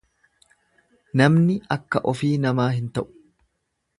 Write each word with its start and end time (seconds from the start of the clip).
Namni 1.21 1.57
akka 1.77 2.03
ofii 2.13 2.33
namaa 2.47 2.67
hin 2.79 2.91
ta'u. 2.99 3.09